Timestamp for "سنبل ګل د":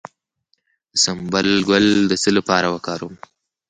1.03-2.11